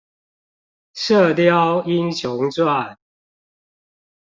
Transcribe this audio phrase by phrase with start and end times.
[0.95, 2.95] 射鵰英雄傳